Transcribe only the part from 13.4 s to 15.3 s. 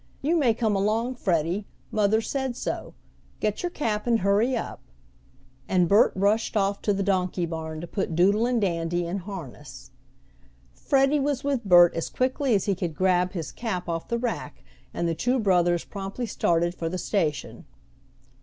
cap off the rack, and the